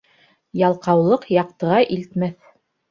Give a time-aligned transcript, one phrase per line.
[0.61, 2.55] Ялҡаулыҡ яҡтыға илтмәҫ.